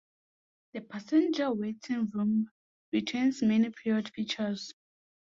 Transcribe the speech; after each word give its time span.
The 0.73 0.81
passenger 0.81 1.53
waiting 1.53 2.07
room 2.07 2.49
retains 2.91 3.43
many 3.43 3.69
period 3.69 4.09
features. 4.15 4.73